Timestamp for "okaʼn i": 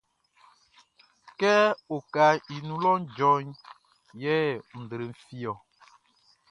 1.95-2.57